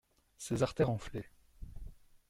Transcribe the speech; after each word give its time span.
Ses 0.39 0.63
artères 0.63 0.89
enflaient. 0.89 1.29